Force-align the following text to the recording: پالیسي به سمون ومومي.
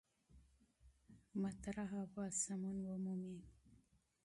پالیسي 1.31 1.83
به 2.13 2.23
سمون 2.41 2.77
ومومي. 2.87 3.37